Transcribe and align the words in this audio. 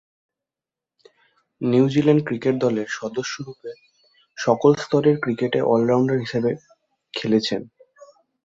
New Zealand 1.61 2.21
cricket 2.27 2.55
দলের 2.55 2.87
সদস্যরূপে 2.91 3.71
সকল 4.37 4.71
স্তরের 4.75 5.15
ক্রিকেটে 5.19 5.59
অল-রাউন্ডার 5.63 6.17
হিসেবে 6.19 6.51
খেলেছেন। 7.13 7.61